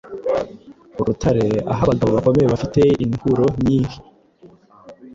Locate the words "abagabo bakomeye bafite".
1.85-2.81